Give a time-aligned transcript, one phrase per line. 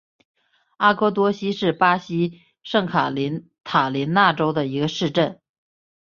[0.77, 3.11] 阿瓜多西是巴西圣卡
[3.63, 5.39] 塔琳娜州的一个市镇。